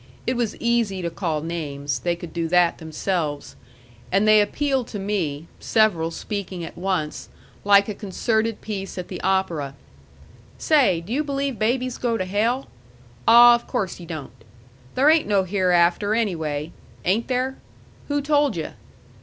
[0.25, 3.55] It was easy to call names; they could do that themselves.
[4.11, 7.29] And they appealed to me, several speaking at once,
[7.63, 9.75] like a concerted piece at the opera:
[10.57, 12.65] "Say, do you believe babies go to hell?"
[13.27, 14.33] "Ah, of course he don't."
[14.95, 16.71] "There ain't no hereafter, anyway."
[17.05, 17.57] "Ain't there?"
[18.07, 18.69] "Who told yu'?"